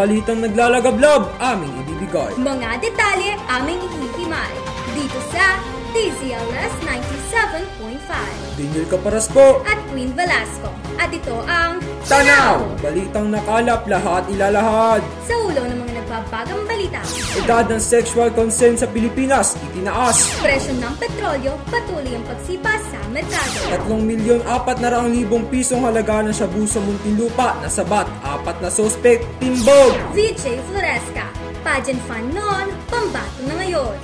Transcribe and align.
balitang 0.00 0.40
naglalagablab, 0.40 1.28
aming 1.44 1.76
ibibigay. 1.84 2.32
Mga 2.40 2.80
detalye 2.80 3.36
aming 3.52 3.84
ihihimay. 3.84 4.52
Dito 4.96 5.20
sa 5.28 5.60
DZLS 5.92 6.72
97.5 6.88 8.56
Daniel 8.56 8.86
Caparasco, 8.88 9.60
at 9.68 9.76
Queen 9.92 10.16
Velasco. 10.16 10.72
At 10.96 11.12
ito 11.12 11.36
ang 11.44 11.84
Tanaw! 12.08 12.80
Balitang 12.80 13.28
nakalap, 13.28 13.84
lahat 13.84 14.24
ilalahad. 14.32 15.04
Sa 15.28 15.36
ulo 15.36 15.68
ng 15.68 15.78
mga 15.84 15.89
nagbabagang 16.10 16.62
balita. 16.66 17.00
Edad 17.38 17.70
ng 17.70 17.78
sexual 17.78 18.34
consent 18.34 18.82
sa 18.82 18.86
Pilipinas, 18.90 19.54
itinaas. 19.70 20.42
Presyo 20.42 20.74
ng 20.82 20.94
petrolyo, 20.98 21.54
patuloy 21.70 22.10
ang 22.10 22.26
pagsipa 22.26 22.74
sa 22.90 22.98
merkado. 23.14 23.78
3 23.86 24.10
milyon 24.10 24.42
4 24.42 24.82
na 24.82 24.88
raang 24.90 25.14
libong 25.14 25.46
pisong 25.46 25.86
halaga 25.86 26.26
ng 26.26 26.34
shabu 26.34 26.66
sa 26.66 26.82
Muntinlupa, 26.82 27.54
nasabat, 27.62 28.10
apat 28.26 28.56
na 28.58 28.70
sospek, 28.74 29.22
timbog. 29.38 29.94
VJ 30.10 30.58
Floresca, 30.66 31.30
pageant 31.62 32.02
fan 32.10 32.26
noon, 32.34 32.66
pambato 32.90 33.40
na 33.46 33.54
ngayon. 33.62 33.94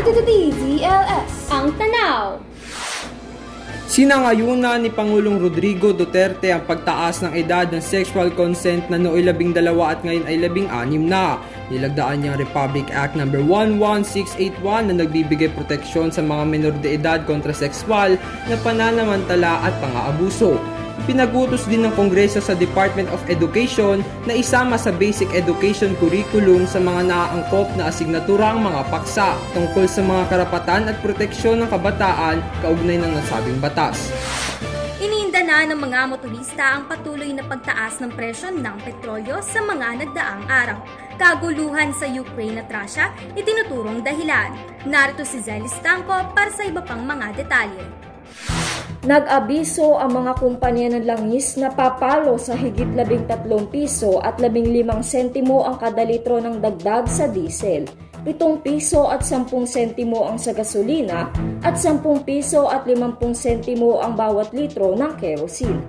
DZLS. 0.00 1.52
Ang 1.52 1.76
tanaw. 1.76 2.49
Sinangayunan 3.90 4.86
ni 4.86 4.90
Pangulong 4.94 5.42
Rodrigo 5.42 5.90
Duterte 5.90 6.54
ang 6.54 6.62
pagtaas 6.62 7.26
ng 7.26 7.34
edad 7.34 7.66
ng 7.74 7.82
sexual 7.82 8.30
consent 8.38 8.86
na 8.86 8.94
nooy 8.94 9.18
labing 9.18 9.50
dalawa 9.50 9.98
at 9.98 10.06
ngayon 10.06 10.30
ay 10.30 10.38
labing 10.38 10.70
anim 10.70 11.10
na. 11.10 11.42
Nilagdaan 11.74 12.22
niya 12.22 12.38
Republic 12.38 12.86
Act 12.94 13.18
No. 13.18 13.26
11681 13.26 14.62
na 14.62 14.94
nagbibigay 14.94 15.50
proteksyon 15.58 16.14
sa 16.14 16.22
mga 16.22 16.44
menor 16.46 16.74
de 16.78 16.94
edad 16.94 17.26
kontra 17.26 17.50
sexual 17.50 18.14
na 18.46 18.54
pananamantala 18.62 19.58
at 19.66 19.74
pang-aabuso. 19.82 20.69
Pinagutos 21.10 21.66
din 21.66 21.82
ng 21.82 21.90
Kongreso 21.98 22.38
sa 22.38 22.54
Department 22.54 23.10
of 23.10 23.18
Education 23.26 23.98
na 24.30 24.38
isama 24.38 24.78
sa 24.78 24.94
basic 24.94 25.26
education 25.34 25.98
curriculum 25.98 26.70
sa 26.70 26.78
mga 26.78 27.10
naaangkop 27.10 27.66
na 27.74 27.90
asignatura 27.90 28.54
ang 28.54 28.62
mga 28.62 28.86
paksa 28.94 29.34
tungkol 29.50 29.90
sa 29.90 30.06
mga 30.06 30.30
karapatan 30.30 30.86
at 30.86 31.02
proteksyon 31.02 31.58
ng 31.58 31.66
kabataan 31.66 32.38
kaugnay 32.62 32.94
ng 33.02 33.10
nasabing 33.10 33.58
batas. 33.58 34.14
Iniinda 35.02 35.42
na 35.42 35.66
ng 35.66 35.82
mga 35.82 36.14
motorista 36.14 36.78
ang 36.78 36.86
patuloy 36.86 37.34
na 37.34 37.42
pagtaas 37.42 37.98
ng 37.98 38.14
presyo 38.14 38.54
ng 38.54 38.78
petrolyo 38.78 39.42
sa 39.42 39.66
mga 39.66 40.06
nagdaang 40.06 40.46
araw. 40.46 40.78
Kaguluhan 41.18 41.90
sa 41.90 42.06
Ukraine 42.06 42.62
at 42.62 42.70
Russia, 42.70 43.10
itinuturong 43.34 44.06
dahilan. 44.06 44.54
Narito 44.86 45.26
si 45.26 45.42
Zelly 45.42 45.66
Stanco 45.66 46.22
para 46.38 46.54
sa 46.54 46.62
iba 46.62 46.78
pang 46.86 47.02
mga 47.02 47.34
detalye. 47.34 47.82
Nag-abiso 49.00 49.96
ang 49.96 50.12
mga 50.12 50.36
kumpanya 50.36 50.92
ng 50.92 51.08
langis 51.08 51.56
na 51.56 51.72
papalo 51.72 52.36
sa 52.36 52.52
higit 52.52 52.84
13 52.92 53.24
piso 53.72 54.20
at 54.20 54.36
15 54.36 54.84
sentimo 55.00 55.64
ang 55.64 55.80
kada 55.80 56.04
litro 56.04 56.36
ng 56.36 56.60
dagdag 56.60 57.08
sa 57.08 57.24
diesel. 57.24 57.88
7 58.28 58.60
piso 58.60 59.08
at 59.08 59.24
10 59.24 59.48
sentimo 59.64 60.28
ang 60.28 60.36
sa 60.36 60.52
gasolina 60.52 61.32
at 61.64 61.80
10 61.80 62.04
piso 62.28 62.68
at 62.68 62.84
50 62.84 63.32
sentimo 63.32 64.04
ang 64.04 64.12
bawat 64.12 64.52
litro 64.52 64.92
ng 64.92 65.16
kerosene. 65.16 65.80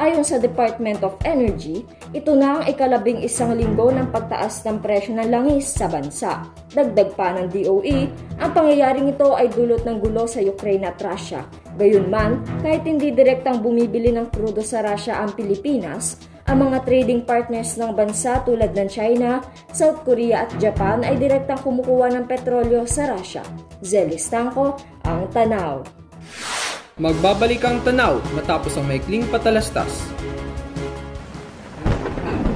Ayon 0.00 0.24
sa 0.24 0.40
Department 0.40 1.04
of 1.04 1.12
Energy, 1.28 1.84
ito 2.16 2.32
na 2.32 2.56
ang 2.56 2.62
ikalabing 2.64 3.20
isang 3.20 3.52
linggo 3.52 3.92
ng 3.92 4.08
pagtaas 4.08 4.64
ng 4.64 4.80
presyo 4.80 5.12
ng 5.12 5.28
langis 5.28 5.76
sa 5.76 5.92
bansa. 5.92 6.48
Dagdag 6.72 7.12
pa 7.12 7.36
ng 7.36 7.52
DOE, 7.52 8.08
ang 8.40 8.50
pangyayaring 8.56 9.12
ito 9.12 9.36
ay 9.36 9.52
dulot 9.52 9.84
ng 9.84 10.00
gulo 10.00 10.24
sa 10.24 10.40
Ukraine 10.40 10.88
at 10.88 10.96
Russia. 11.04 11.44
Gayunman, 11.76 12.40
kahit 12.64 12.88
hindi 12.88 13.12
direktang 13.12 13.60
bumibili 13.60 14.08
ng 14.08 14.32
krudo 14.32 14.64
sa 14.64 14.80
Russia 14.80 15.20
ang 15.20 15.36
Pilipinas, 15.36 16.16
ang 16.48 16.64
mga 16.64 16.80
trading 16.88 17.28
partners 17.28 17.76
ng 17.76 17.92
bansa 17.92 18.40
tulad 18.48 18.72
ng 18.72 18.88
China, 18.88 19.44
South 19.68 20.00
Korea 20.08 20.48
at 20.48 20.50
Japan 20.56 21.04
ay 21.04 21.20
direktang 21.20 21.60
kumukuha 21.60 22.08
ng 22.16 22.24
petrolyo 22.24 22.88
sa 22.88 23.04
Russia. 23.12 23.44
Zelly 23.84 24.16
Stanco, 24.16 24.80
ang 25.04 25.28
Tanaw. 25.28 25.99
Magbabalik 27.00 27.64
ang 27.64 27.80
tanaw 27.80 28.20
matapos 28.36 28.76
ang 28.76 28.84
maikling 28.84 29.24
patalastas. 29.32 30.04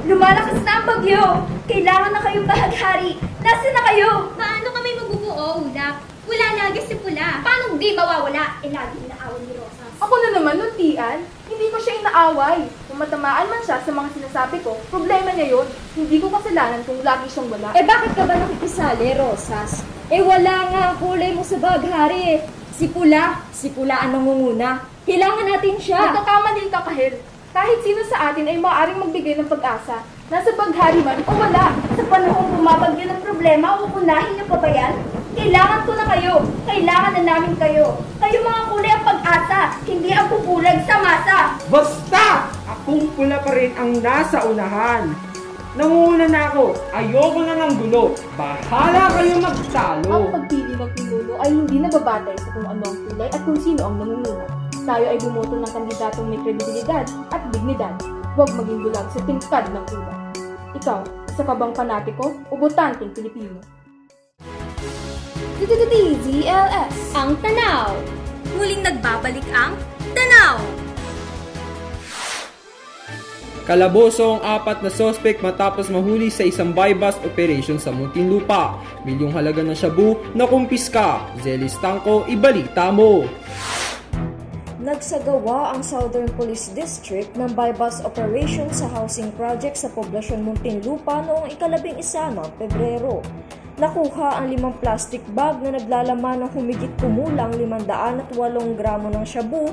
Lumalakas 0.04 0.60
na 0.60 0.72
ang 0.76 0.84
bagyo! 0.84 1.48
Kailangan 1.64 2.12
na 2.12 2.20
kayong 2.20 2.44
bahaghari! 2.44 3.16
Nasaan 3.40 3.72
na 3.72 3.82
kayo? 3.88 4.28
Paano 4.36 4.68
kami 4.68 5.00
mabubuo, 5.00 5.64
Ulap? 5.64 5.96
Wala 6.28 6.46
lagi 6.60 6.84
si 6.84 6.92
Pula. 6.92 7.40
Paano 7.40 7.80
di 7.80 7.96
mawawala? 7.96 8.60
Eh, 8.60 8.68
lagi 8.68 9.00
inaawan 9.00 9.40
ni 9.48 9.56
Rosas. 9.56 9.92
Ako 10.04 10.12
na 10.12 10.36
naman, 10.36 10.60
nuntian. 10.60 11.24
Hindi 11.48 11.66
ko 11.72 11.80
siya 11.80 12.04
inaaway. 12.04 12.68
Kung 12.84 13.00
matamaan 13.00 13.48
man 13.48 13.64
siya 13.64 13.80
sa 13.80 13.96
mga 13.96 14.12
sinasabi 14.12 14.60
ko, 14.60 14.76
problema 14.92 15.32
niya 15.32 15.56
yun. 15.56 15.66
Hindi 15.96 16.20
ko 16.20 16.28
kasalanan 16.28 16.84
kung 16.84 17.00
lagi 17.00 17.32
siyang 17.32 17.48
wala. 17.48 17.72
Eh 17.72 17.84
bakit 17.88 18.12
ka 18.12 18.28
ba 18.28 18.36
nakikisali, 18.36 19.16
Rosas? 19.16 19.80
Eh 20.12 20.20
wala 20.20 20.68
nga 20.68 20.80
ang 20.92 20.96
kulay 21.00 21.32
mo 21.32 21.40
sa 21.40 21.56
baghari 21.56 22.36
eh. 22.36 22.63
Si 22.74 22.90
Pula, 22.90 23.38
si 23.54 23.70
Pula 23.70 24.02
ang 24.02 24.18
nangunguna. 24.18 24.82
Kailangan 25.06 25.46
natin 25.46 25.78
siya. 25.78 26.10
Nagkakamali 26.10 26.66
ka, 26.74 26.82
Kahil. 26.82 27.22
Kahit 27.54 27.78
sino 27.86 28.02
sa 28.02 28.34
atin 28.34 28.50
ay 28.50 28.58
maaaring 28.58 28.98
magbigay 28.98 29.38
ng 29.38 29.46
pag-asa. 29.46 30.02
Nasa 30.26 30.50
baghari 30.58 30.98
man 31.06 31.22
o 31.22 31.32
wala. 31.38 31.70
Sa 31.94 32.02
panahong 32.10 32.50
bumabagyo 32.58 33.06
ng 33.06 33.22
problema, 33.22 33.78
uunahin 33.78 34.34
niyo 34.34 34.50
pa 34.50 34.58
ba 34.58 34.66
yan? 34.66 34.94
Kailangan 35.38 35.86
ko 35.86 35.92
na 35.94 36.06
kayo. 36.18 36.34
Kailangan 36.66 37.14
na 37.14 37.22
namin 37.22 37.54
kayo. 37.62 38.02
Kayo 38.18 38.38
mga 38.42 38.62
kulay 38.66 38.90
ang 38.90 39.06
pag-asa, 39.06 39.60
hindi 39.86 40.10
ang 40.10 40.26
pupulag 40.26 40.82
sa 40.82 40.96
masa. 40.98 41.36
Basta! 41.70 42.50
Akong 42.66 43.06
pula 43.14 43.38
pa 43.38 43.54
rin 43.54 43.70
ang 43.78 44.02
nasa 44.02 44.42
unahan. 44.50 45.14
Nanguna 45.74 46.30
na 46.30 46.54
ako. 46.54 46.70
Ayoko 46.94 47.40
na 47.42 47.54
ng 47.58 47.74
gulo. 47.82 48.14
Bahala 48.38 49.10
kayo 49.18 49.42
magtalo. 49.42 50.06
Ang 50.06 50.30
pagpili 50.30 50.70
ng 50.78 50.90
pinuno 50.94 51.34
ay 51.42 51.50
hindi 51.50 51.82
nababatay 51.82 52.36
sa 52.38 52.48
kung 52.54 52.66
ano 52.70 52.82
ang 52.86 52.98
kulay 53.10 53.26
at 53.26 53.42
kung 53.42 53.58
sino 53.58 53.82
ang 53.82 53.98
namumuno. 53.98 54.46
Tayo 54.86 55.04
ay 55.10 55.18
bumoto 55.18 55.58
ng 55.58 55.72
kandidatong 55.74 56.30
may 56.30 56.38
kredibilidad 56.46 57.06
at 57.34 57.42
dignidad. 57.50 57.94
Huwag 58.38 58.54
maging 58.54 58.86
bulag 58.86 59.08
sa 59.10 59.20
tingkad 59.26 59.64
ng 59.74 59.84
ulan. 59.98 60.18
Ikaw, 60.78 61.00
isa 61.26 61.42
ka 61.42 61.54
bang 61.58 61.74
panatiko 61.74 62.26
o 62.38 62.52
botanteng 62.54 63.10
Pilipino? 63.10 63.58
DZLS. 65.58 66.94
Ang 67.18 67.34
tanaw. 67.42 67.98
Muling 68.54 68.82
nagbabalik 68.86 69.46
ang 69.50 69.74
tanaw. 70.14 70.83
Kalaboso 73.64 74.36
ang 74.36 74.60
apat 74.60 74.84
na 74.84 74.92
sospek 74.92 75.40
matapos 75.40 75.88
mahuli 75.88 76.28
sa 76.28 76.44
isang 76.44 76.76
buy-bust 76.76 77.16
operation 77.24 77.80
sa 77.80 77.88
Muntinlupa. 77.96 78.76
Milyong 79.08 79.32
halaga 79.32 79.64
ng 79.64 79.72
shabu 79.72 80.20
na 80.36 80.44
kumpiska. 80.44 81.24
Zelly 81.40 81.72
Stanco, 81.72 82.28
ibalita 82.28 82.92
mo! 82.92 83.24
Nagsagawa 84.84 85.72
ang 85.72 85.80
Southern 85.80 86.28
Police 86.36 86.76
District 86.76 87.32
ng 87.40 87.56
buy-bust 87.56 88.04
operation 88.04 88.68
sa 88.68 88.84
housing 88.92 89.32
project 89.32 89.80
sa 89.80 89.88
poblasyon 89.96 90.44
Muntinlupa 90.44 91.24
noong 91.24 91.48
ikalabing 91.48 91.96
isa 91.96 92.28
ng 92.36 92.44
Pebrero. 92.60 93.24
Nakuha 93.84 94.40
ang 94.40 94.48
limang 94.48 94.72
plastic 94.80 95.20
bag 95.36 95.60
na 95.60 95.76
naglalaman 95.76 96.40
ng 96.40 96.50
humigit 96.56 96.88
kumulang 96.96 97.52
508 97.52 98.32
gramo 98.80 99.12
ng 99.12 99.28
shabu 99.28 99.68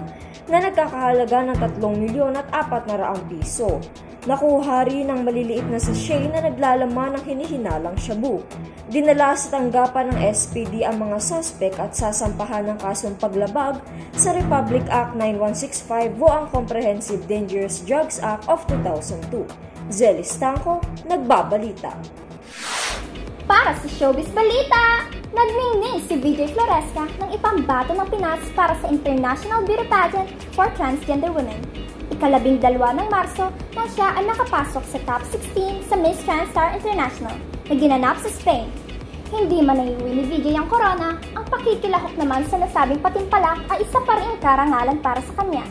na 0.52 0.60
nagkakahalaga 0.60 1.48
ng 1.48 1.56
3 1.56 1.80
milyon 1.80 2.36
at 2.36 2.44
400 2.52 3.08
piso. 3.32 3.80
Nakuha 4.28 4.84
rin 4.84 5.08
ang 5.08 5.24
maliliit 5.24 5.64
na 5.72 5.80
sachet 5.80 6.28
na 6.28 6.44
naglalaman 6.44 7.16
ng 7.16 7.24
hinihinalang 7.24 7.96
shabu. 7.96 8.44
Dinala 8.92 9.32
sa 9.32 9.56
tanggapan 9.56 10.12
ng 10.12 10.20
SPD 10.28 10.84
ang 10.84 11.00
mga 11.00 11.16
suspect 11.24 11.80
at 11.80 11.96
sasampahan 11.96 12.68
ng 12.68 12.84
kasong 12.84 13.16
paglabag 13.16 13.80
sa 14.12 14.36
Republic 14.36 14.84
Act 14.92 15.16
9165 15.16 16.20
o 16.20 16.28
ang 16.28 16.52
Comprehensive 16.52 17.24
Dangerous 17.32 17.80
Drugs 17.88 18.20
Act 18.20 18.52
of 18.52 18.60
2002. 18.68 19.48
Zelly 19.88 20.28
Stanco, 20.28 20.84
nagbabalita. 21.08 22.21
Para 23.52 23.76
sa 23.76 23.84
Showbiz 24.00 24.32
Balita, 24.32 25.12
nagningning 25.36 26.00
si 26.08 26.16
VJ 26.16 26.56
Floresca 26.56 27.04
ng 27.20 27.36
ipambato 27.36 27.92
ng 27.92 28.08
Pinas 28.08 28.40
para 28.56 28.72
sa 28.80 28.88
International 28.88 29.60
Beauty 29.68 29.92
Pageant 29.92 30.32
for 30.56 30.72
Transgender 30.80 31.28
Women. 31.36 31.60
Ikalabing 32.16 32.64
dalawa 32.64 32.96
ng 32.96 33.12
Marso 33.12 33.52
nang 33.76 33.92
siya 33.92 34.16
ay 34.16 34.24
nakapasok 34.24 34.88
sa 34.88 34.98
top 35.04 35.28
16 35.52 35.84
sa 35.84 36.00
Miss 36.00 36.24
Transstar 36.24 36.80
International 36.80 37.36
na 37.68 37.76
ginanap 37.76 38.24
sa 38.24 38.32
Spain. 38.32 38.72
Hindi 39.36 39.60
man 39.60 39.84
naiuwi 39.84 40.12
ni 40.16 40.24
VJ 40.32 40.56
ang 40.56 40.72
corona, 40.72 41.20
ang 41.36 41.44
pakikilahok 41.52 42.16
naman 42.16 42.48
sa 42.48 42.56
nasabing 42.56 43.04
patimpalak 43.04 43.60
ay 43.68 43.84
isa 43.84 44.00
pa 44.00 44.16
rin 44.16 44.32
karangalan 44.40 44.96
para 45.04 45.20
sa 45.28 45.44
kanya. 45.44 45.68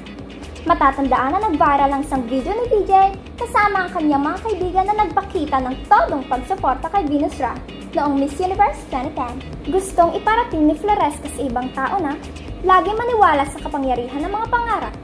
Matatandaan 0.70 1.34
na 1.34 1.50
nag-viral 1.50 1.90
ang 1.90 2.06
isang 2.06 2.22
video 2.31 2.55
ni 2.55 2.70
DJ 2.70 3.11
kasama 3.34 3.82
ang 3.82 3.90
kanyang 3.90 4.22
mga 4.22 4.38
kaibigan 4.38 4.87
na 4.87 5.02
nagpakita 5.02 5.58
ng 5.67 5.75
todong 5.90 6.22
pagsuporta 6.31 6.87
kay 6.94 7.11
Venus 7.11 7.43
Ra 7.43 7.58
noong 7.99 8.22
Miss 8.22 8.38
Universe 8.38 8.78
2010. 8.94 9.75
Gustong 9.75 10.14
iparating 10.14 10.70
ni 10.70 10.78
Floresca 10.78 11.26
sa 11.26 11.40
ibang 11.43 11.75
tao 11.75 11.99
na 11.99 12.14
lagi 12.62 12.94
maniwala 12.94 13.50
sa 13.50 13.58
kapangyarihan 13.67 14.22
ng 14.22 14.31
mga 14.31 14.46
pangarap. 14.46 14.94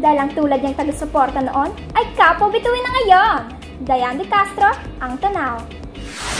Dahil 0.00 0.18
ang 0.24 0.32
tulad 0.32 0.64
niyang 0.64 0.80
taga-suporta 0.80 1.44
noon 1.44 1.68
ay 2.00 2.04
kapwa 2.16 2.48
bituin 2.48 2.80
na 2.80 2.90
ngayon. 2.96 3.40
Dayan 3.84 4.16
De 4.16 4.24
Castro, 4.24 4.72
ang 5.04 5.20
tanaw. 5.20 5.60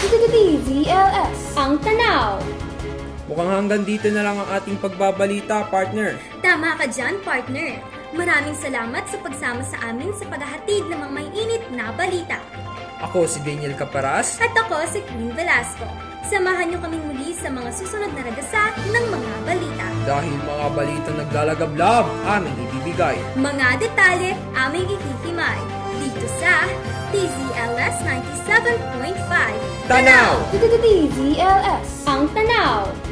DZLS. 0.09 1.53
Ang 1.53 1.77
tanaw! 1.85 2.41
Mukhang 3.29 3.51
hanggang 3.61 3.85
dito 3.85 4.09
na 4.09 4.25
lang 4.25 4.41
ang 4.41 4.49
ating 4.57 4.81
pagbabalita, 4.81 5.69
partner. 5.69 6.17
Tama 6.41 6.73
ka 6.81 6.89
dyan, 6.89 7.21
partner. 7.21 8.00
Maraming 8.11 8.59
salamat 8.59 9.07
sa 9.07 9.17
pagsama 9.23 9.63
sa 9.63 9.79
amin 9.87 10.11
sa 10.11 10.27
paghahatid 10.27 10.83
ng 10.91 10.99
mga 10.99 11.13
may 11.15 11.27
init 11.31 11.63
na 11.71 11.95
balita. 11.95 12.43
Ako 12.99 13.23
si 13.23 13.39
Daniel 13.41 13.71
Caparas. 13.73 14.35
At 14.43 14.51
ako 14.51 14.83
si 14.91 14.99
Queen 15.07 15.31
Velasco. 15.31 15.87
Samahan 16.27 16.69
niyo 16.69 16.83
kaming 16.83 17.01
muli 17.07 17.31
sa 17.33 17.47
mga 17.47 17.71
susunod 17.71 18.11
na 18.11 18.21
ragasa 18.27 18.75
ng 18.83 19.05
mga 19.09 19.31
balita. 19.47 19.85
Dahil 20.03 20.35
mga 20.43 20.67
balita 20.75 21.09
naglalagablab, 21.15 22.05
aming 22.27 22.55
ibibigay. 22.67 23.17
Mga 23.39 23.67
detalye 23.79 24.35
aming 24.59 24.91
ikikimay. 24.91 25.59
Dito 26.03 26.27
sa 26.37 26.67
TZLS 27.15 27.95
97.5. 28.47 29.87
Tanaw! 29.87 30.31
DZLS. 30.55 32.07
Ang 32.07 32.27
tanaw! 32.35 33.10